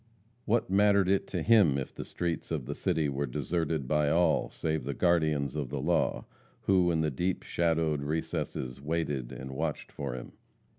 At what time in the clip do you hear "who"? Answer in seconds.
6.61-6.89